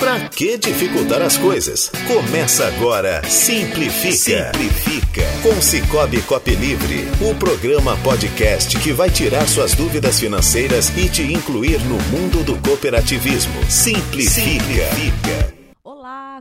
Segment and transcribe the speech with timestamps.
[0.00, 1.92] Pra que dificultar as coisas?
[2.08, 4.50] Começa agora Simplifica.
[4.50, 5.22] Simplifica.
[5.42, 11.22] Com Cicobi Cop Livre, o programa podcast que vai tirar suas dúvidas financeiras e te
[11.22, 13.52] incluir no mundo do cooperativismo.
[13.68, 14.40] Simplifica.
[14.40, 15.59] Simplifica.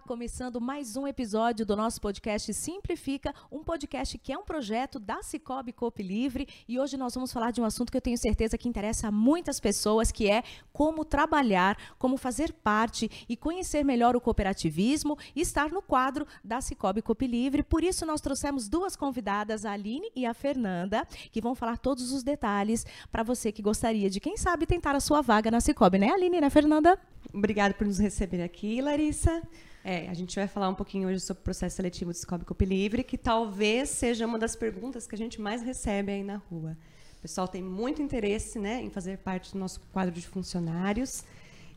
[0.09, 5.21] Começando mais um episódio do nosso podcast Simplifica, um podcast que é um projeto da
[5.21, 8.57] Cicobi Coop Livre e hoje nós vamos falar de um assunto que eu tenho certeza
[8.57, 10.41] que interessa a muitas pessoas, que é
[10.73, 16.59] como trabalhar, como fazer parte e conhecer melhor o cooperativismo e estar no quadro da
[16.59, 17.61] Cicobi Coop Livre.
[17.61, 22.11] Por isso nós trouxemos duas convidadas, a Aline e a Fernanda, que vão falar todos
[22.11, 25.99] os detalhes para você que gostaria de, quem sabe, tentar a sua vaga na Cicobi,
[25.99, 26.99] né, Aline, né, Fernanda?
[27.33, 29.41] Obrigada por nos receber aqui, Larissa.
[29.83, 32.65] É, a gente vai falar um pouquinho hoje sobre o processo seletivo do Cicobi Coop
[32.65, 36.77] Livre, que talvez seja uma das perguntas que a gente mais recebe aí na rua.
[37.17, 41.23] O pessoal tem muito interesse né, em fazer parte do nosso quadro de funcionários.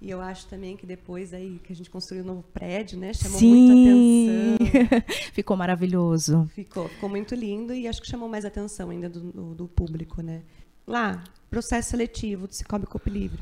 [0.01, 3.13] E eu acho também que depois aí que a gente construiu um novo prédio, né,
[3.13, 3.55] chamou Sim.
[3.55, 5.31] muita atenção.
[5.33, 6.51] ficou maravilhoso.
[6.55, 10.23] Ficou, ficou muito lindo e acho que chamou mais atenção ainda do, do, do público,
[10.23, 10.43] né?
[10.87, 13.39] Lá, processo seletivo do Cicobi Coop Livre.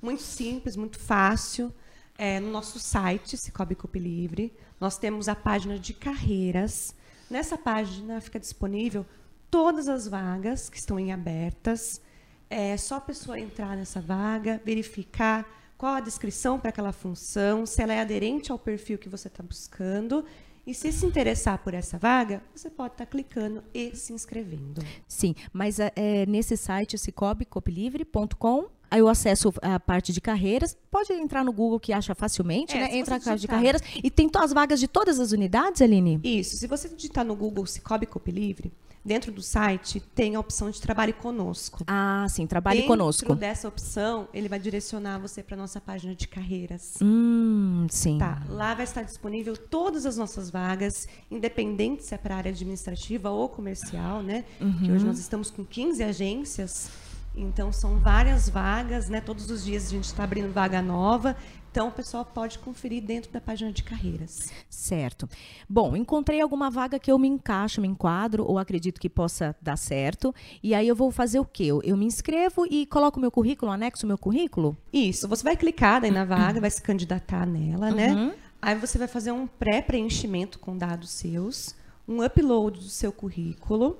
[0.00, 1.72] Muito simples, muito fácil.
[2.16, 6.94] É, no nosso site, Cicobi Coop Livre, nós temos a página de carreiras.
[7.30, 9.06] Nessa página fica disponível
[9.50, 12.00] todas as vagas que estão em abertas.
[12.48, 15.46] É só a pessoa entrar nessa vaga, verificar
[15.78, 19.42] qual a descrição para aquela função, se ela é aderente ao perfil que você está
[19.42, 20.24] buscando.
[20.66, 24.82] E se se interessar por essa vaga, você pode estar tá clicando e se inscrevendo.
[25.08, 30.76] Sim, mas é, nesse site cicobicoplivre.com Aí eu acesso a parte de carreiras.
[30.90, 32.96] Pode entrar no Google que acha facilmente, É, né?
[32.98, 36.20] Entra na parte de carreiras e tem as vagas de todas as unidades, Aline?
[36.24, 36.56] Isso.
[36.56, 38.72] Se você digitar no Google Cicobi Coop Livre,
[39.04, 41.84] dentro do site tem a opção de trabalhe conosco.
[41.86, 43.34] Ah, sim, trabalhe Dentro conosco.
[43.34, 46.94] dessa opção, ele vai direcionar você para nossa página de carreiras.
[47.00, 48.18] Hum, sim.
[48.18, 53.30] Tá, lá vai estar disponível todas as nossas vagas, independente se é para área administrativa
[53.30, 54.44] ou comercial, né?
[54.84, 56.90] Que hoje nós estamos com 15 agências,
[57.40, 59.20] então são várias vagas, né?
[59.20, 61.36] Todos os dias a gente está abrindo vaga nova,
[61.70, 64.50] então o pessoal pode conferir dentro da página de carreiras.
[64.68, 65.28] Certo.
[65.68, 69.76] Bom, encontrei alguma vaga que eu me encaixo, me enquadro, ou acredito que possa dar
[69.76, 70.34] certo.
[70.62, 71.64] E aí eu vou fazer o quê?
[71.64, 74.76] Eu, eu me inscrevo e coloco meu currículo, anexo meu currículo?
[74.92, 77.94] Isso, você vai clicar daí na vaga, vai se candidatar nela, Uhum.
[77.94, 78.34] né?
[78.62, 81.74] Aí você vai fazer um pré-preenchimento com dados seus,
[82.06, 83.98] um upload do seu currículo.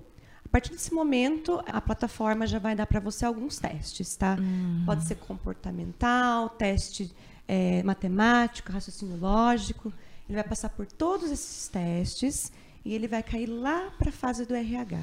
[0.50, 4.36] A partir desse momento, a plataforma já vai dar para você alguns testes, tá?
[4.40, 4.82] Hum.
[4.84, 7.12] Pode ser comportamental, teste
[7.46, 9.92] eh, matemático, raciocínio lógico.
[10.28, 12.50] Ele vai passar por todos esses testes
[12.84, 14.98] e ele vai cair lá para a fase do RH.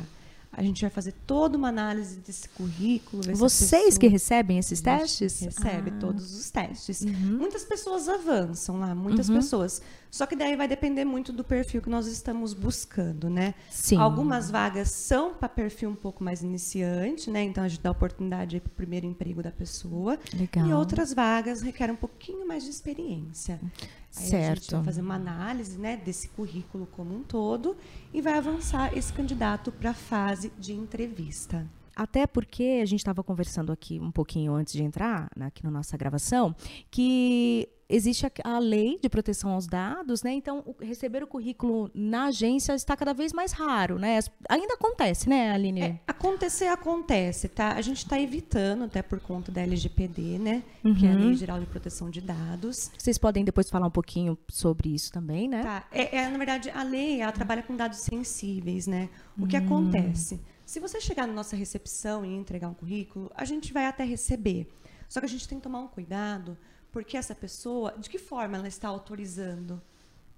[0.51, 3.21] A gente vai fazer toda uma análise desse currículo.
[3.35, 5.39] Vocês pessoa- que recebem esses testes?
[5.41, 5.99] Recebe Ah, Uhum.
[5.99, 7.05] todos os testes.
[7.05, 9.81] Muitas pessoas avançam lá, muitas pessoas.
[10.09, 13.53] Só que daí vai depender muito do perfil que nós estamos buscando, né?
[13.69, 13.97] Sim.
[13.97, 17.43] Algumas vagas são para perfil um pouco mais iniciante, né?
[17.43, 20.17] Então a gente dá oportunidade para o primeiro emprego da pessoa.
[20.33, 20.67] Legal.
[20.67, 23.59] E outras vagas requerem um pouquinho mais de experiência.
[23.61, 23.69] Aí
[24.17, 24.75] a gente Certo.
[24.77, 27.75] vai fazer uma análise né, desse currículo como um todo
[28.13, 31.65] e vai avançar esse candidato para a fase de entrevista.
[31.95, 35.71] Até porque a gente estava conversando aqui um pouquinho antes de entrar né, aqui na
[35.71, 36.55] nossa gravação,
[36.91, 40.31] que existe a, a lei de proteção aos dados, né?
[40.33, 44.17] Então, o- receber o currículo na agência está cada vez mais raro, né?
[44.17, 45.81] As- Ainda acontece, né, Aline?
[45.81, 47.73] É, acontecer acontece, tá?
[47.73, 50.63] A gente está evitando, até por conta da LGPD, né?
[50.97, 51.25] Que é a Uhum.
[51.27, 52.91] Lei Geral de Proteção de Dados.
[52.97, 55.63] Vocês podem depois falar um pouquinho sobre isso também, né?
[55.63, 55.87] Tá.
[55.91, 59.09] É, é, na verdade, a lei ela trabalha com dados sensíveis, né?
[59.37, 59.47] O Hum.
[59.47, 60.39] que acontece?
[60.65, 64.67] Se você chegar na nossa recepção e entregar um currículo, a gente vai até receber.
[65.07, 66.57] Só que a gente tem que tomar um cuidado,
[66.97, 69.79] porque essa pessoa, de que forma ela está autorizando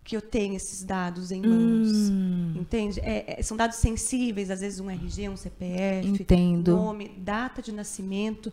[0.03, 2.09] que eu tenha esses dados em mãos?
[2.11, 2.53] Hum.
[2.57, 2.99] Entende?
[2.99, 6.75] É, é, são dados sensíveis, às vezes um RG, um CPF, Entendo.
[6.75, 8.51] nome, data de nascimento.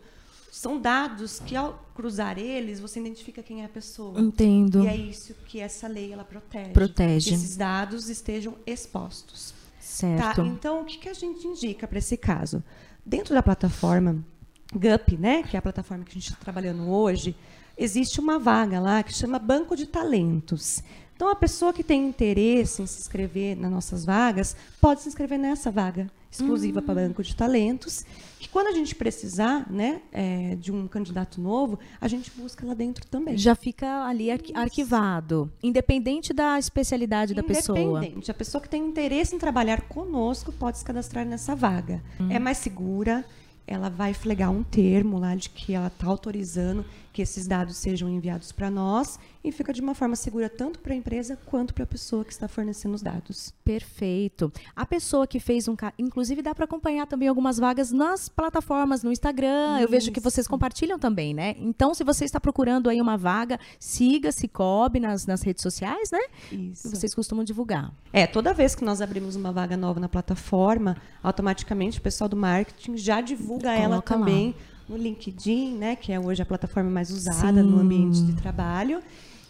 [0.53, 4.21] São dados que, ao cruzar eles, você identifica quem é a pessoa.
[4.21, 4.85] Entendo.
[4.85, 6.71] E é isso que essa lei ela protege.
[6.71, 7.31] Protege.
[7.31, 9.51] Que esses dados estejam expostos.
[9.51, 9.57] Tá?
[9.81, 10.43] Certo.
[10.43, 12.63] Então, o que, que a gente indica para esse caso?
[13.05, 14.25] Dentro da plataforma
[14.73, 17.35] GUP, né, que é a plataforma que a gente está trabalhando hoje,
[17.77, 20.83] existe uma vaga lá que chama Banco de Talentos.
[21.15, 25.39] Então, a pessoa que tem interesse em se inscrever nas nossas vagas pode se inscrever
[25.39, 28.05] nessa vaga exclusiva para Banco de Talentos,
[28.39, 32.75] que quando a gente precisar né, é, de um candidato novo, a gente busca lá
[32.75, 33.39] dentro também.
[33.39, 37.79] Já fica ali arqui- arquivado, independente da especialidade da pessoa.
[37.79, 38.31] Independente.
[38.31, 42.03] A pessoa que tem interesse em trabalhar conosco pode se cadastrar nessa vaga.
[42.21, 42.31] Hum.
[42.31, 43.25] É mais segura,
[43.67, 46.85] ela vai flegar um termo lá de que ela está autorizando
[47.17, 50.93] que esses dados sejam enviados para nós e fica de uma forma segura tanto para
[50.93, 53.55] a empresa quanto para a pessoa que está fornecendo os dados.
[53.65, 54.53] Perfeito.
[54.75, 59.11] A pessoa que fez um, inclusive dá para acompanhar também algumas vagas nas plataformas, no
[59.11, 59.77] Instagram.
[59.77, 59.85] Isso.
[59.85, 61.57] Eu vejo que vocês compartilham também, né?
[61.59, 66.21] Então, se você está procurando aí uma vaga, siga Cicobi nas, nas redes sociais, né?
[66.53, 66.91] Isso.
[66.91, 67.95] Vocês costumam divulgar.
[68.13, 72.37] É, toda vez que nós abrimos uma vaga nova na plataforma, automaticamente o pessoal do
[72.37, 74.49] marketing já divulga Coloca ela também.
[74.49, 77.69] Lá no LinkedIn, né, que é hoje a plataforma mais usada Sim.
[77.69, 79.03] no ambiente de trabalho,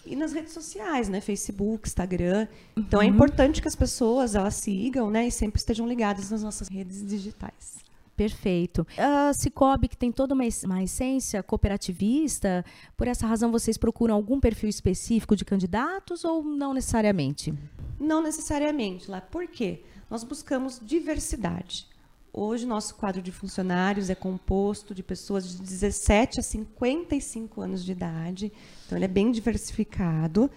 [0.05, 2.47] e nas redes sociais, né, Facebook, Instagram.
[2.77, 3.11] Então é uhum.
[3.11, 7.05] é importante que as pessoas elas sigam, né, e sempre estejam ligadas nas nossas redes
[7.05, 7.85] digitais.
[8.17, 8.87] Perfeito.
[8.97, 12.65] A Cicobi, que tem toda uma, uma essência cooperativista,
[12.97, 17.53] por essa razão vocês procuram algum perfil específico de candidatos ou não necessariamente?
[18.01, 19.21] Não necessariamente, lá.
[19.21, 19.83] Por quê?
[20.09, 21.87] Nós buscamos diversidade.
[22.39, 27.93] Hoje, nosso quadro de funcionários é composto de pessoas de 17 a 55 anos de
[27.93, 28.53] idade,
[28.85, 30.51] então ele é bem diversificado.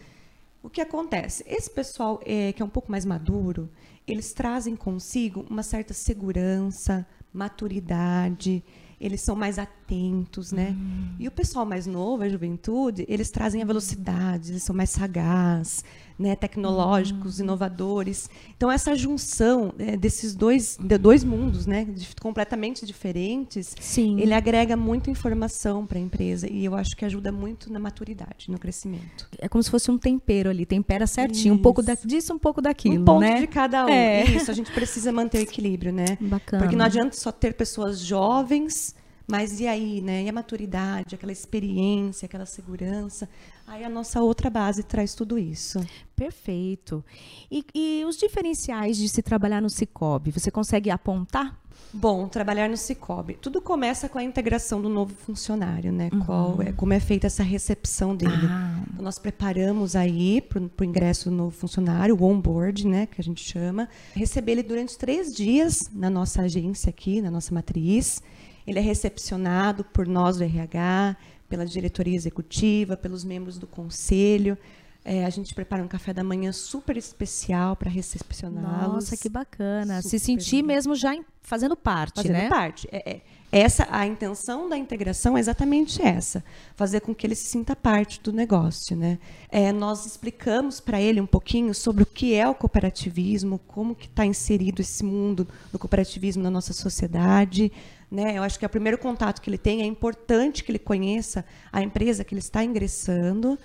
[0.61, 1.41] O que acontece?
[1.47, 3.69] Esse pessoal é, que é um pouco mais maduro,
[4.05, 8.61] eles trazem consigo uma certa segurança, maturidade,
[8.99, 9.57] eles são mais
[9.89, 10.75] atentos, né?
[10.77, 11.15] Hum.
[11.19, 15.83] E o pessoal mais novo, a juventude, eles trazem a velocidade, eles são mais sagazes,
[16.17, 17.45] né, tecnológicos, uhum.
[17.45, 18.29] inovadores.
[18.55, 24.19] Então essa junção é, desses dois, de dois mundos, né, de, completamente diferentes, Sim.
[24.19, 28.49] ele agrega muita informação para a empresa e eu acho que ajuda muito na maturidade,
[28.49, 29.27] no crescimento.
[29.39, 31.59] É como se fosse um tempero ali, tempera certinho, Isso.
[31.59, 33.39] um pouco da, disso, um pouco daquilo, um ponto né?
[33.39, 33.89] de cada um.
[33.89, 34.23] É.
[34.25, 36.17] Isso, a gente precisa manter o equilíbrio, né?
[36.21, 36.63] Bacana.
[36.63, 38.93] Porque não adianta só ter pessoas jovens
[39.29, 40.23] mas e aí, né?
[40.23, 43.29] E a maturidade, aquela experiência, aquela segurança.
[43.67, 45.79] Aí a nossa outra base traz tudo isso.
[46.15, 47.05] Perfeito.
[47.51, 51.55] E, e os diferenciais de se trabalhar no Cicobi, você consegue apontar?
[51.93, 53.35] Bom, trabalhar no Cicobi.
[53.35, 56.09] Tudo começa com a integração do novo funcionário, né?
[56.11, 56.19] Uhum.
[56.19, 58.47] Qual é, como é feita essa recepção dele.
[58.49, 58.83] Ah.
[58.91, 63.05] Então, nós preparamos aí para o ingresso do novo funcionário, o onboard, né?
[63.05, 63.87] Que a gente chama.
[64.15, 68.21] Receber ele durante três dias na nossa agência aqui, na nossa matriz.
[68.69, 71.17] Ele é recepcionado por nós do RH,
[71.49, 74.55] pela diretoria executiva, pelos membros do conselho.
[75.03, 78.93] É, a gente prepara um café da manhã super especial para recepcioná-los.
[78.93, 80.03] Nossa, que bacana.
[80.03, 82.47] Super Se sentir mesmo já fazendo parte, fazendo né?
[82.47, 82.87] Parte.
[82.91, 83.21] É, é,
[83.51, 86.43] essa, a intenção da integração é exatamente essa,
[86.75, 89.17] fazer com que ele se sinta parte do negócio, né?
[89.49, 94.05] É, nós explicamos para ele um pouquinho sobre o que é o cooperativismo, como que
[94.05, 97.71] está inserido esse mundo do cooperativismo na nossa sociedade,
[98.11, 98.37] né?
[98.37, 101.45] Eu acho que é o primeiro contato que ele tem, é importante que ele conheça
[101.71, 103.57] a empresa que ele está ingressando.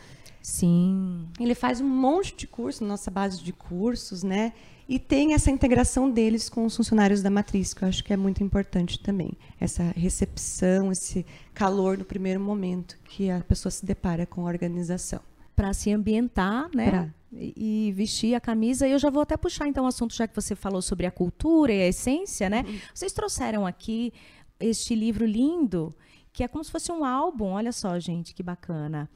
[0.43, 1.27] Sim.
[1.41, 4.53] Ele faz um monte de curso nossa base de cursos, né?
[4.87, 8.17] E tem essa integração deles com os funcionários da matriz, que eu acho que é
[8.17, 9.33] muito importante também.
[9.59, 11.25] Essa recepção, esse
[11.55, 15.21] calor no primeiro momento que a pessoa se depara com a organização.
[15.57, 16.91] Para se ambientar, né?
[16.91, 17.09] Pra
[17.39, 18.87] e vestir a camisa.
[18.87, 21.11] E eu já vou até puxar então o assunto, já que você falou sobre a
[21.11, 22.65] cultura e a essência, né?
[22.67, 22.79] Uhum.
[22.95, 24.13] Vocês trouxeram aqui
[24.61, 25.95] este livro lindo,
[26.33, 27.47] que é como se fosse um álbum.
[27.47, 29.09] Olha só, gente, que bacana.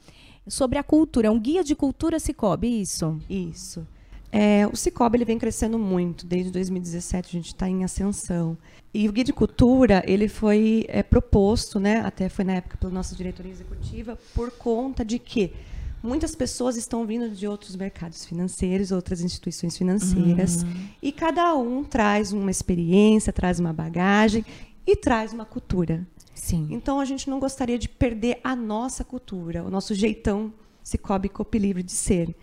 [0.47, 3.21] Sobre a cultura, é um guia de cultura Cicobi, isso?
[3.29, 3.87] Isso.
[4.31, 6.27] É, o Cicobi ele vem crescendo muito.
[6.27, 8.57] Desde 2017 a gente está em ascensão.
[8.93, 12.93] E o guia de cultura ele foi é, proposto, né, até foi na época pela
[12.93, 15.53] nossa diretoria executiva, por conta de que
[16.03, 20.89] muitas pessoas estão vindo de outros mercados financeiros, outras instituições financeiras, uhum.
[21.03, 24.45] e cada um traz uma experiência, traz uma bagagem
[24.87, 26.07] e traz uma cultura.
[26.35, 26.69] Sim.
[26.71, 30.53] Então a gente não gostaria de perder a nossa cultura, o nosso jeitão
[30.83, 32.35] Cicobi Copi Livre de ser.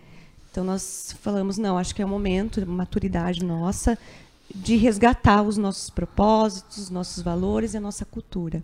[0.50, 3.98] Então nós falamos, não, acho que é o momento, maturidade nossa,
[4.54, 8.62] de resgatar os nossos propósitos, os nossos valores e a nossa cultura.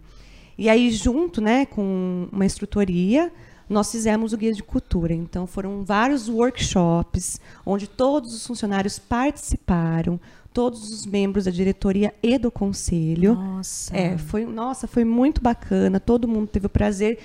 [0.57, 3.33] E aí, junto né, com uma instrutoria,
[3.73, 5.13] nós fizemos o guia de cultura.
[5.15, 10.21] Então, foram vários workshops onde todos os funcionários participaram,
[10.53, 13.35] todos os membros da diretoria e do conselho.
[13.35, 13.97] Nossa.
[13.97, 15.99] É, foi, nossa, foi muito bacana.
[15.99, 17.19] Todo mundo teve o prazer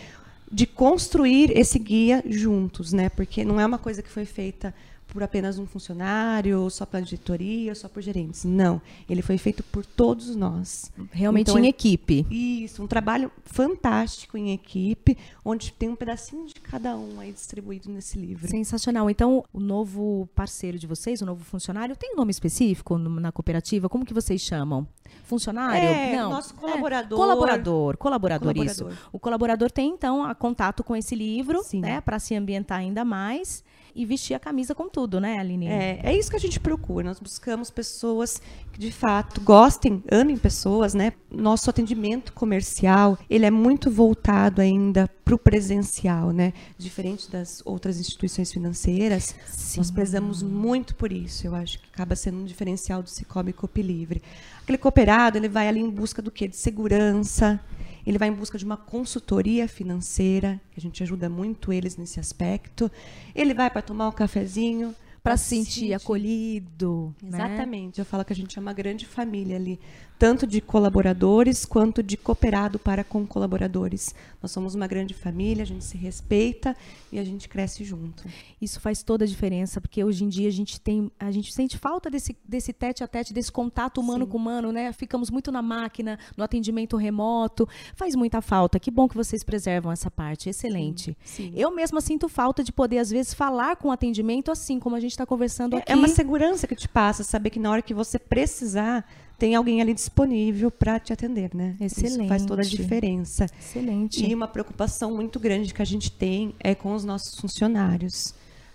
[0.51, 3.09] de construir esse guia juntos, né?
[3.09, 4.73] Porque não é uma coisa que foi feita
[5.07, 8.43] por apenas um funcionário, só pela diretoria, só por gerentes.
[8.43, 10.91] Não, ele foi feito por todos nós.
[11.11, 12.25] Realmente então, em é, equipe.
[12.29, 17.89] Isso, um trabalho fantástico em equipe, onde tem um pedacinho de cada um aí distribuído
[17.89, 18.47] nesse livro.
[18.47, 19.09] Sensacional.
[19.09, 23.89] Então, o novo parceiro de vocês, o novo funcionário, tem um nome específico na cooperativa?
[23.89, 24.87] Como que vocês chamam?
[25.23, 25.87] Funcionário?
[25.87, 26.31] É, Não.
[26.31, 27.17] nosso colaborador.
[27.17, 29.07] É, colaborador, colaborador, colaborador, isso.
[29.11, 31.81] O colaborador tem, então, a contato com esse livro, Sim.
[31.81, 33.63] né, para se ambientar ainda mais
[33.97, 35.67] e vestir a camisa com tudo, né, Aline?
[35.67, 37.03] É, é isso que a gente procura.
[37.07, 38.39] Nós buscamos pessoas
[38.71, 41.13] que de fato gostem, amem pessoas, né?
[41.31, 46.53] Nosso atendimento comercial, ele é muito voltado ainda para o presencial, né?
[46.77, 49.79] Diferente das outras instituições financeiras, Sim.
[49.79, 51.45] nós prezamos muito por isso.
[51.45, 54.23] Eu acho que acaba sendo um diferencial do Cicobi Copi Livre.
[54.63, 56.47] Aquele cooperado, ele vai ali em busca do quê?
[56.47, 57.59] De segurança,
[58.05, 62.21] ele vai em busca de uma consultoria financeira, que a gente ajuda muito eles nesse
[62.21, 62.89] aspecto.
[63.35, 67.13] Ele vai para tomar um cafezinho, para se sentir, acolhido.
[67.21, 67.37] Né?
[67.37, 67.97] Exatamente.
[67.97, 68.01] Né?
[68.01, 69.77] Eu falo que a gente é uma grande família ali,
[70.17, 74.13] tanto de colaboradores quanto de cooperado para com colaboradores.
[74.41, 76.75] Nós somos uma grande família, a gente se respeita
[77.11, 78.23] e a gente cresce junto.
[78.61, 81.77] Isso faz toda a diferença, porque hoje em dia a gente tem, a gente sente
[81.77, 84.31] falta desse, desse tete a tete, desse contato humano Sim.
[84.31, 84.93] com humano, né?
[84.93, 87.67] Ficamos muito na máquina, no atendimento remoto.
[87.95, 88.79] Faz muita falta.
[88.79, 90.49] Que bom que vocês preservam essa parte.
[90.49, 91.17] Excelente.
[91.23, 91.37] Sim.
[91.37, 91.53] Sim.
[91.55, 94.99] Eu mesma sinto falta de poder, às vezes, falar com o atendimento assim, como a
[94.99, 95.91] gente está conversando é, aqui.
[95.91, 99.05] É uma segurança que te passa, saber que na hora que você precisar,
[99.37, 101.75] tem alguém ali disponível para te atender, né?
[101.79, 102.19] Excelente.
[102.19, 103.45] Isso faz toda a diferença.
[103.59, 104.25] Excelente.
[104.25, 108.33] E uma preocupação muito grande que a gente tem é com os nossos funcionários.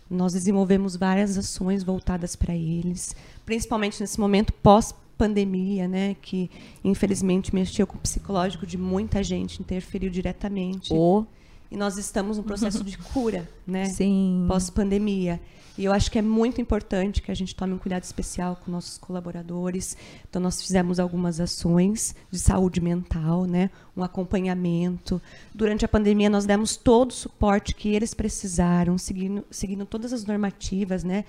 [0.09, 6.50] Nós desenvolvemos várias ações voltadas para eles, principalmente nesse momento pós pandemia, né, que
[6.83, 10.92] infelizmente mexeu com o psicológico de muita gente, interferiu diretamente.
[10.92, 11.25] Oh.
[11.73, 13.87] E nós estamos no processo de cura, né?
[13.97, 14.45] Sim.
[14.47, 15.41] Pós pandemia.
[15.79, 18.71] E eu acho que é muito importante que a gente tome um cuidado especial com
[18.71, 19.97] nossos colaboradores.
[20.29, 23.71] Então, nós fizemos algumas ações de saúde mental, né?
[23.97, 25.19] um acompanhamento.
[25.55, 30.26] Durante a pandemia, nós demos todo o suporte que eles precisaram, seguindo, seguindo todas as
[30.26, 31.25] normativas né?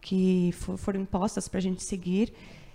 [0.00, 2.32] que for, foram impostas para a gente seguir.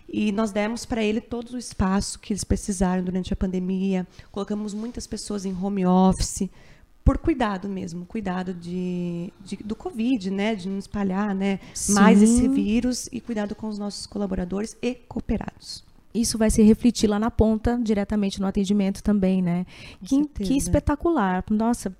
[0.10, 4.06] E nós demos para ele todo o espaço que eles precisaram durante a pandemia.
[4.30, 6.50] Colocamos muitas pessoas em home office
[7.04, 12.48] por cuidado mesmo, cuidado de, de, do Covid, né, de não espalhar, né, mais esse
[12.48, 15.84] vírus e cuidado com os nossos colaboradores e cooperados.
[16.14, 19.66] Isso vai se refletir lá na ponta, diretamente no atendimento também, né?
[20.06, 21.44] Que, que, espetacular.
[21.50, 21.96] Nossa,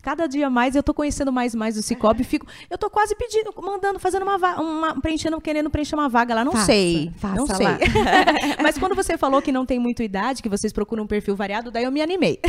[0.00, 3.52] Cada dia mais eu tô conhecendo mais mais o Cicobi, fico, eu tô quase pedindo,
[3.60, 7.46] mandando, fazendo uma, uma preenchendo, querendo preencher uma vaga lá, não faça, sei, faça não
[7.46, 7.66] sei.
[8.62, 11.70] Mas quando você falou que não tem muita idade, que vocês procuram um perfil variado,
[11.70, 12.40] daí eu me animei.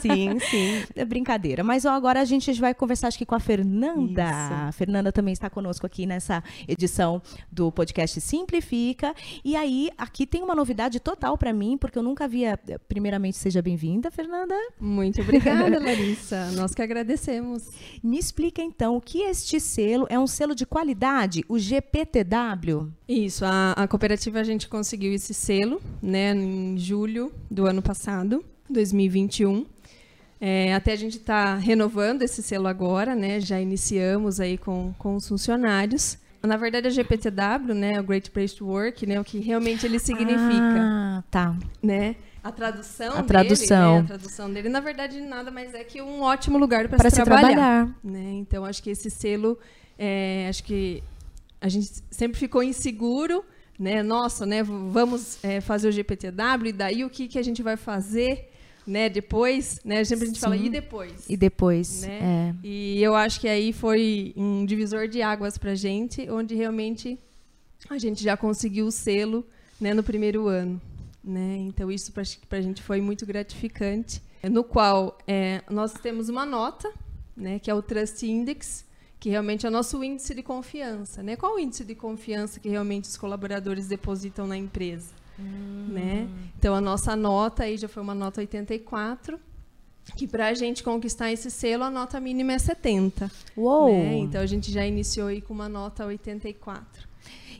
[0.00, 0.82] Sim, sim.
[0.94, 1.64] É brincadeira.
[1.64, 4.22] Mas ó, agora a gente vai conversar acho que com a Fernanda.
[4.22, 4.54] Isso.
[4.68, 9.14] A Fernanda também está conosco aqui nessa edição do podcast Simplifica.
[9.44, 13.60] E aí, aqui tem uma novidade total para mim, porque eu nunca havia, primeiramente, seja
[13.60, 14.54] bem-vinda, Fernanda.
[14.78, 16.50] Muito obrigada, Larissa.
[16.56, 17.70] Nós que agradecemos agradecemos.
[18.02, 22.92] Me explica então o que este selo é um selo de qualidade, o GPTW?
[23.08, 28.44] Isso, a, a cooperativa a gente conseguiu esse selo, né, em julho do ano passado,
[28.68, 29.66] 2021.
[30.40, 33.40] É, até a gente está renovando esse selo agora, né?
[33.40, 36.18] Já iniciamos aí com, com os funcionários.
[36.42, 39.98] Na verdade, a GPTW, né, o Great Place to Work, né, o que realmente ele
[39.98, 40.80] significa.
[40.80, 41.56] Ah, tá.
[41.82, 42.16] Né?
[42.42, 43.92] A tradução a tradução.
[43.92, 44.04] Dele, né?
[44.04, 47.22] A tradução dele, na verdade, nada mais é que um ótimo lugar para se, se,
[47.22, 47.52] trabalhar.
[47.52, 47.94] trabalhar.
[48.02, 48.32] Né?
[48.32, 49.56] Então, acho que esse selo,
[49.96, 51.04] é, acho que
[51.60, 53.44] a gente sempre ficou inseguro,
[53.78, 54.02] né?
[54.02, 54.62] Nossa, né?
[54.64, 58.51] Vamos é, fazer o GPTW e daí o que, que a gente vai fazer,
[58.86, 59.08] né?
[59.08, 60.04] Depois, né?
[60.04, 60.42] Sempre a gente Sim.
[60.42, 61.12] fala e depois.
[61.28, 62.18] E depois, né?
[62.22, 62.54] É.
[62.66, 67.18] E eu acho que aí foi um divisor de águas para gente, onde realmente
[67.88, 69.46] a gente já conseguiu o selo,
[69.80, 69.94] né?
[69.94, 70.80] No primeiro ano.
[71.22, 71.58] Né?
[71.58, 74.20] Então, isso para a gente foi muito gratificante,
[74.50, 76.92] no qual é, nós temos uma nota,
[77.36, 78.84] né, que é o Trust Index,
[79.20, 81.22] que realmente é o nosso índice de confiança.
[81.22, 81.36] Né?
[81.36, 85.21] Qual o índice de confiança que realmente os colaboradores depositam na empresa?
[85.42, 85.88] Hum.
[85.92, 86.28] Né?
[86.58, 89.38] Então, a nossa nota aí já foi uma nota 84,
[90.16, 93.30] que para a gente conquistar esse selo, a nota mínima é 70.
[93.56, 93.92] Uou!
[93.92, 94.14] Né?
[94.18, 97.08] Então, a gente já iniciou aí com uma nota 84.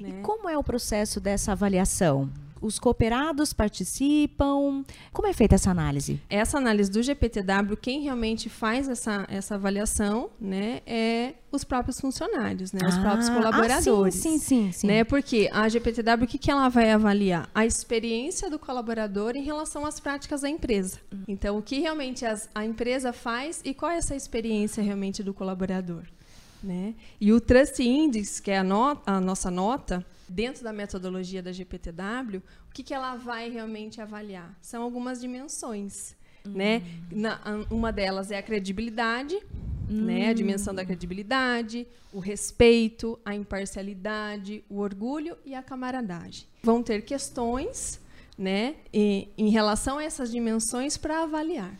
[0.00, 0.08] Né?
[0.08, 2.30] E como é o processo dessa avaliação?
[2.62, 4.84] Os cooperados participam?
[5.12, 6.20] Como é feita essa análise?
[6.30, 12.72] Essa análise do GPTW, quem realmente faz essa, essa avaliação, né, é os próprios funcionários,
[12.72, 14.16] né, os ah, próprios colaboradores.
[14.16, 14.86] Ah, sim, sim, sim, sim.
[14.86, 17.50] Né, porque a GPTW, o que, que ela vai avaliar?
[17.54, 20.98] A experiência do colaborador em relação às práticas da empresa.
[21.12, 21.24] Uhum.
[21.28, 25.34] Então, o que realmente as, a empresa faz e qual é essa experiência realmente do
[25.34, 26.04] colaborador.
[26.62, 26.94] Né?
[27.20, 31.52] E o Trust Index, que é a, no, a nossa nota, dentro da metodologia da
[31.52, 34.56] GPTW, o que, que ela vai realmente avaliar?
[34.60, 36.14] São algumas dimensões.
[36.44, 36.52] Uhum.
[36.52, 36.82] Né?
[37.10, 39.34] Na, uma delas é a credibilidade,
[39.88, 40.04] uhum.
[40.04, 40.28] né?
[40.28, 40.34] a hum.
[40.34, 46.46] dimensão da credibilidade, o respeito, a imparcialidade, o orgulho e a camaradagem.
[46.62, 48.00] Vão ter questões
[48.36, 51.74] né, em, em relação a essas dimensões para avaliar.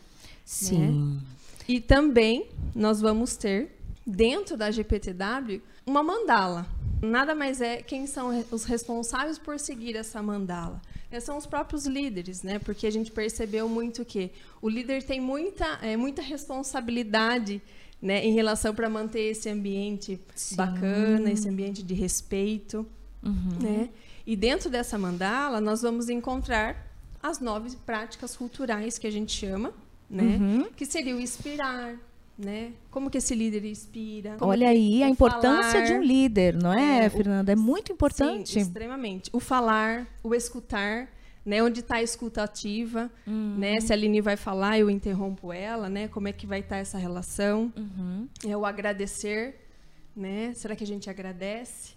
[0.45, 1.15] Sim.
[1.15, 1.21] Né?
[1.67, 6.67] E também nós vamos ter, dentro da GPTW, uma mandala
[7.03, 10.81] nada mais é quem são os responsáveis por seguir essa mandala.
[11.11, 12.57] é, são os próprios líderes, né?
[12.59, 14.31] Porque a gente percebeu muito que
[14.61, 17.61] o líder tem muita, é, muita responsabilidade
[18.01, 20.55] né, em relação para manter esse ambiente Sim.
[20.55, 22.85] bacana, esse ambiente de respeito.
[23.21, 23.59] Uhum.
[23.61, 23.89] Né?
[24.25, 26.91] E dentro dessa mandala, nós vamos encontrar
[27.21, 29.73] as nove práticas culturais que a gente chama,
[30.09, 30.23] né?
[30.23, 30.63] Uhum.
[30.75, 31.95] Que seria o inspirar,
[32.37, 32.73] né?
[32.89, 34.37] Como que esse líder inspira?
[34.41, 37.51] Olha aí a importância falar, de um líder, não é, é Fernanda?
[37.51, 38.53] É muito importante.
[38.53, 39.29] Sim, extremamente.
[39.33, 41.09] O falar, o escutar,
[41.45, 41.61] né?
[41.61, 43.55] Onde está a escuta ativa, uhum.
[43.57, 43.79] né?
[43.79, 46.07] Se a Aline vai falar, eu interrompo ela, né?
[46.07, 47.71] Como é que vai estar tá essa relação?
[47.77, 48.27] Uhum.
[48.47, 49.67] É o agradecer,
[50.15, 50.53] né?
[50.55, 51.93] Será que a gente agradece,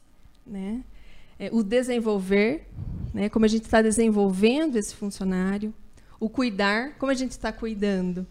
[0.47, 0.83] né?
[1.39, 2.67] É, o desenvolver,
[3.13, 3.29] né?
[3.29, 5.73] Como a gente está desenvolvendo esse funcionário,
[6.21, 8.27] o cuidar, como a gente está cuidando,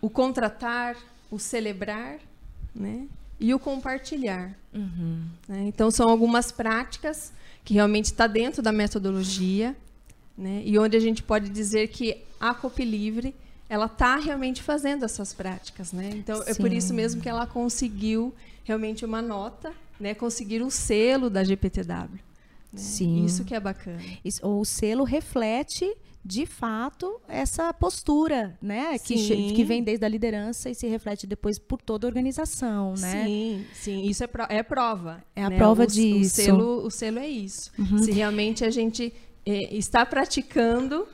[0.00, 0.96] o contratar,
[1.30, 2.18] o celebrar,
[2.74, 3.06] né?
[3.40, 4.56] E o compartilhar.
[4.72, 5.24] Uhum.
[5.46, 5.64] Né?
[5.66, 7.32] Então são algumas práticas
[7.64, 9.76] que realmente está dentro da metodologia,
[10.36, 10.62] né?
[10.64, 13.34] E onde a gente pode dizer que a Copi Livre
[13.68, 16.10] ela está realmente fazendo essas práticas, né?
[16.14, 16.50] Então Sim.
[16.50, 20.14] é por isso mesmo que ela conseguiu realmente uma nota, né?
[20.14, 22.27] Conseguir o selo da GPTW.
[22.72, 22.78] Né?
[22.78, 23.24] Sim.
[23.24, 24.00] Isso que é bacana.
[24.24, 25.90] Isso, o selo reflete
[26.24, 29.14] de fato essa postura, né, que,
[29.54, 33.24] que vem desde a liderança e se reflete depois por toda a organização, né?
[33.24, 35.24] Sim, sim, isso é, pro, é prova.
[35.34, 35.56] É a né?
[35.56, 36.40] prova o, disso.
[36.40, 37.70] O selo, o selo é isso.
[37.78, 37.98] Uhum.
[37.98, 39.10] Se realmente a gente
[39.46, 41.06] é, está praticando,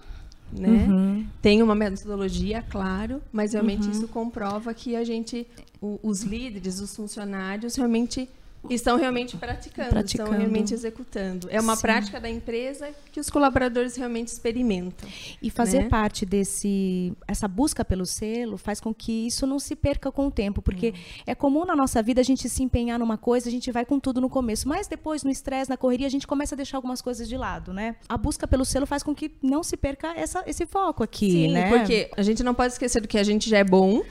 [0.51, 0.87] né?
[0.89, 1.27] Uhum.
[1.41, 3.93] Tem uma metodologia, claro, mas realmente uhum.
[3.93, 5.47] isso comprova que a gente,
[5.81, 8.29] o, os líderes, os funcionários, realmente
[8.71, 11.49] estão realmente praticando, praticando, estão realmente executando.
[11.51, 11.83] É uma Sim.
[11.83, 15.09] prática da empresa que os colaboradores realmente experimentam.
[15.43, 15.89] E fazer né?
[15.89, 20.31] parte desse essa busca pelo selo faz com que isso não se perca com o
[20.31, 21.23] tempo, porque hum.
[21.27, 23.99] é comum na nossa vida a gente se empenhar numa coisa, a gente vai com
[24.01, 27.03] tudo no começo, mas depois no estresse, na correria, a gente começa a deixar algumas
[27.03, 27.97] coisas de lado, né?
[28.09, 31.53] A busca pelo selo faz com que não se perca essa, esse foco aqui, Sim,
[31.53, 31.69] né?
[31.69, 34.03] porque a gente não pode esquecer do que a gente já é bom,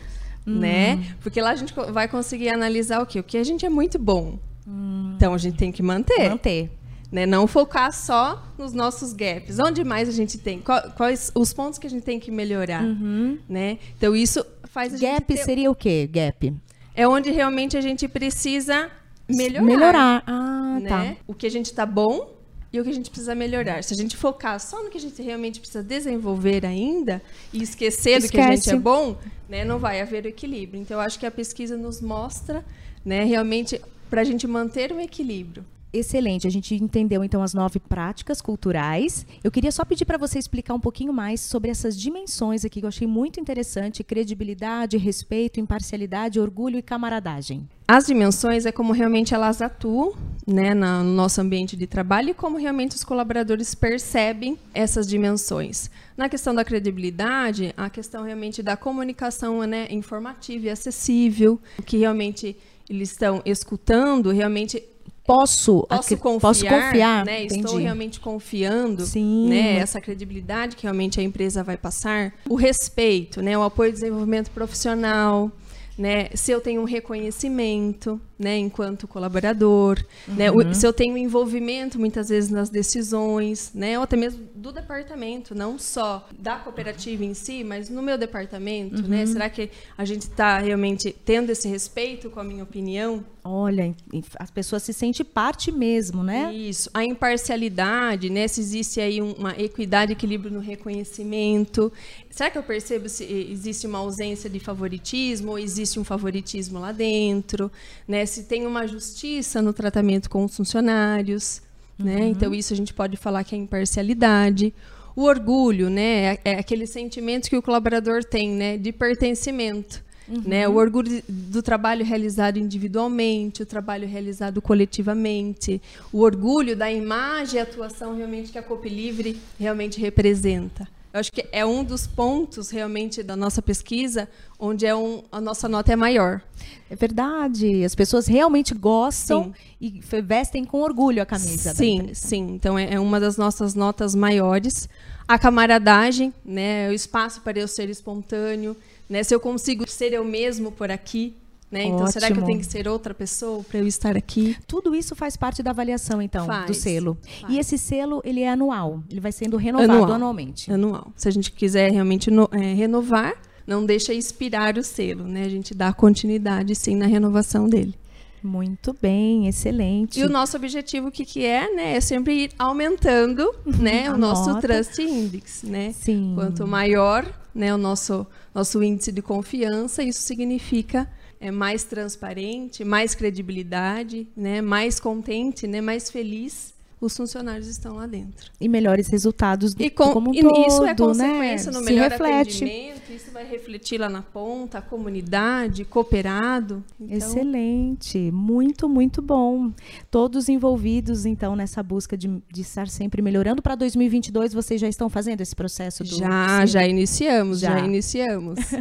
[0.46, 0.60] hum.
[0.60, 1.16] né?
[1.22, 3.20] Porque lá a gente vai conseguir analisar o quê?
[3.20, 4.38] O que a gente é muito bom.
[4.68, 5.14] Hum.
[5.16, 6.30] Então a gente tem que manter.
[6.30, 6.72] Manter.
[7.12, 7.26] Né?
[7.26, 9.60] Não focar só nos nossos gaps.
[9.60, 10.62] Onde mais a gente tem?
[10.98, 12.84] Quais os pontos que a gente tem que melhorar?
[12.84, 13.38] Uhum.
[13.48, 13.78] Né?
[13.98, 15.38] Então isso faz a Gap ter...
[15.38, 16.10] seria o quê?
[16.12, 16.54] Gap?
[16.96, 18.90] É onde realmente a gente precisa
[19.30, 19.64] melhorar.
[19.64, 20.24] Melhorar.
[20.26, 20.90] Ah, né?
[20.90, 21.16] tá.
[21.28, 22.33] O que a gente está bom
[22.74, 23.84] e o que a gente precisa melhorar.
[23.84, 27.22] Se a gente focar só no que a gente realmente precisa desenvolver ainda
[27.54, 28.28] e esquecer Esquece.
[28.28, 29.16] do que a gente é bom,
[29.48, 30.82] né, não vai haver equilíbrio.
[30.82, 32.66] Então, eu acho que a pesquisa nos mostra
[33.06, 35.64] né, realmente para a gente manter o equilíbrio.
[35.94, 39.28] Excelente, a gente entendeu então as nove práticas culturais.
[39.44, 42.86] Eu queria só pedir para você explicar um pouquinho mais sobre essas dimensões aqui que
[42.86, 47.70] eu achei muito interessante: credibilidade, respeito, imparcialidade, orgulho e camaradagem.
[47.88, 50.14] As dimensões é como realmente elas atuam
[50.48, 55.92] né, no nosso ambiente de trabalho e como realmente os colaboradores percebem essas dimensões.
[56.18, 62.58] Na questão da credibilidade, a questão realmente da comunicação né, informativa e acessível, que realmente
[62.90, 64.84] eles estão escutando, realmente
[65.26, 67.46] posso, posso confiar, posso confiar né?
[67.46, 69.50] estou realmente confiando Sim.
[69.50, 69.78] Né?
[69.78, 73.58] essa credibilidade que realmente a empresa vai passar, o respeito, né?
[73.58, 75.52] o apoio ao desenvolvimento profissional,
[75.98, 76.30] né?
[76.34, 80.36] Se eu tenho um reconhecimento, né, enquanto colaborador, uhum.
[80.36, 80.74] né?
[80.74, 83.98] Se eu tenho envolvimento muitas vezes nas decisões, né?
[83.98, 88.96] Ou até mesmo do departamento, não só da cooperativa em si, mas no meu departamento,
[88.96, 89.02] né?
[89.02, 89.10] uhum.
[89.10, 89.26] né?
[89.26, 93.24] Será que a gente está realmente tendo esse respeito com a minha opinião?
[93.46, 93.94] Olha,
[94.40, 96.54] as pessoas se sentem parte mesmo, né?
[96.54, 96.90] Isso.
[96.94, 98.48] A imparcialidade, né?
[98.48, 101.92] Se existe aí uma equidade, equilíbrio no reconhecimento.
[102.30, 106.92] Será que eu percebo se existe uma ausência de favoritismo ou existe um favoritismo lá
[106.92, 107.70] dentro?
[108.08, 108.26] Né?
[108.34, 111.62] Se tem uma justiça no tratamento com os funcionários.
[112.00, 112.16] Né?
[112.16, 112.28] Uhum.
[112.30, 114.74] Então, isso a gente pode falar que é imparcialidade.
[115.16, 116.34] O orgulho, né?
[116.34, 118.76] É, é aquele sentimento que o colaborador tem, né?
[118.76, 120.04] De pertencimento.
[120.28, 120.42] Uhum.
[120.48, 120.68] Né?
[120.68, 125.80] O orgulho do trabalho realizado individualmente, o trabalho realizado coletivamente,
[126.12, 130.88] o orgulho da imagem e atuação realmente que a Cope Livre realmente representa.
[131.14, 135.40] Eu acho que é um dos pontos realmente da nossa pesquisa onde é um, a
[135.40, 136.42] nossa nota é maior.
[136.90, 137.84] É verdade.
[137.84, 140.02] As pessoas realmente gostam sim.
[140.10, 141.76] e vestem com orgulho a camisa.
[141.76, 142.48] Sim, sim.
[142.56, 144.90] Então é, é uma das nossas notas maiores.
[145.28, 148.76] A camaradagem, né, o espaço para eu ser espontâneo,
[149.08, 151.36] né, se eu consigo ser eu mesmo por aqui,
[151.74, 151.86] né?
[151.86, 154.56] Então, será que eu tenho que ser outra pessoa para eu estar aqui?
[154.68, 157.18] Tudo isso faz parte da avaliação, então, faz, do selo.
[157.42, 157.52] Faz.
[157.52, 159.04] E esse selo, ele é anual.
[159.10, 160.72] Ele vai sendo renovado anual, anualmente.
[160.72, 161.12] Anual.
[161.16, 163.34] Se a gente quiser realmente no, é, renovar,
[163.66, 165.46] não deixa expirar o selo, né?
[165.46, 167.96] A gente dá continuidade, sim, na renovação dele.
[168.44, 170.20] Muito bem, excelente.
[170.20, 171.96] E o nosso objetivo, o que, que é, né?
[171.96, 174.68] É sempre ir aumentando né, o nosso nota.
[174.68, 175.92] Trust Index, né?
[175.92, 176.34] Sim.
[176.36, 181.10] Quanto maior né, o nosso, nosso índice de confiança, isso significa
[181.44, 188.08] é, mais transparente, mais credibilidade, né, mais contente, né, mais feliz os funcionários estão lá
[188.08, 188.50] dentro.
[188.62, 191.78] E melhores resultados do E, com, como um e todo, isso é consequência né?
[191.78, 192.93] no Se melhor reflete.
[193.04, 196.84] Atendimento, isso vai refletir lá na ponta, a comunidade, cooperado.
[197.00, 199.72] Então, Excelente, muito, muito bom.
[200.10, 203.62] Todos envolvidos, então, nessa busca de, de estar sempre melhorando.
[203.62, 206.16] Para 2022, vocês já estão fazendo esse processo do.
[206.16, 206.68] já, Sim.
[206.68, 207.86] já iniciamos, já, Já.
[207.86, 208.60] iniciamos.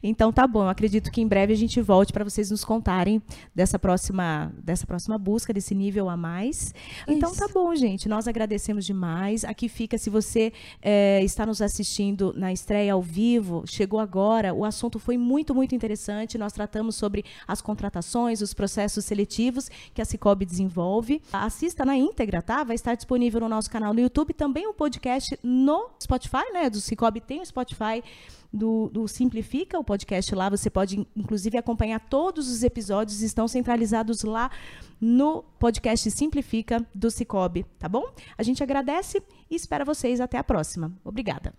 [0.00, 3.20] Então tá bom, eu acredito que em breve a gente volte para vocês nos contarem
[3.52, 6.72] dessa próxima, dessa próxima busca, desse nível a mais.
[7.08, 7.54] Então tá Isso.
[7.54, 8.08] bom, gente.
[8.08, 9.44] Nós agradecemos demais.
[9.44, 14.64] Aqui fica, se você eh, está nos assistindo na estreia ao vivo, chegou agora, o
[14.64, 16.38] assunto foi muito, muito interessante.
[16.38, 21.22] Nós tratamos sobre as contratações, os processos seletivos que a Cicobi desenvolve.
[21.32, 22.64] Assista na íntegra, tá?
[22.64, 26.70] Vai estar disponível no nosso canal no YouTube, também um podcast no Spotify, né?
[26.70, 28.02] Do Cicobi tem o Spotify
[28.52, 30.48] do, do Simplifica, o podcast lá.
[30.48, 34.50] Você pode, inclusive, acompanhar todos os episódios, estão centralizados lá
[35.00, 38.04] no podcast Simplifica do Cicobi, tá bom?
[38.36, 40.92] A gente agradece e espera vocês até a próxima.
[41.04, 41.54] Obrigada.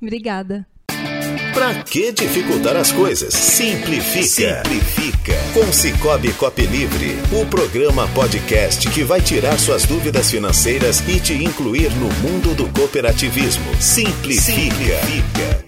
[0.00, 0.77] Obrigada.
[1.58, 3.34] Pra que dificultar as coisas?
[3.34, 4.62] Simplifica.
[4.62, 5.34] Simplifica.
[5.52, 11.34] Com Cicobi Cop Livre, o programa podcast que vai tirar suas dúvidas financeiras e te
[11.34, 13.74] incluir no mundo do cooperativismo.
[13.80, 15.00] Simplifica.
[15.00, 15.67] Simplifica.